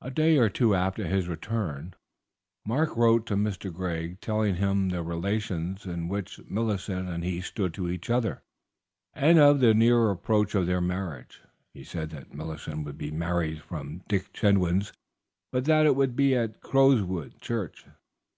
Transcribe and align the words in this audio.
A 0.00 0.10
day 0.10 0.38
or 0.38 0.48
two 0.48 0.74
after 0.74 1.06
his 1.06 1.28
return 1.28 1.92
Mark 2.64 2.96
wrote 2.96 3.26
to 3.26 3.36
Mr. 3.36 3.70
Greg 3.70 4.22
telling 4.22 4.54
him 4.54 4.88
the 4.88 5.02
relations 5.02 5.84
in 5.84 6.08
which 6.08 6.40
Millicent 6.48 7.10
and 7.10 7.22
he 7.22 7.42
stood 7.42 7.74
to 7.74 7.90
each 7.90 8.08
other, 8.08 8.40
and 9.12 9.38
of 9.38 9.60
the 9.60 9.74
near 9.74 10.10
approach 10.10 10.54
of 10.54 10.66
their 10.66 10.80
marriage. 10.80 11.42
He 11.74 11.84
said 11.84 12.08
that 12.08 12.32
Millicent 12.32 12.86
would 12.86 12.96
be 12.96 13.10
married 13.10 13.60
from 13.60 14.02
Dick 14.08 14.32
Chetwynd's, 14.32 14.94
but 15.52 15.66
that 15.66 15.84
it 15.84 15.94
would 15.94 16.16
be 16.16 16.34
at 16.34 16.62
Crowswood 16.62 17.38
church. 17.42 17.84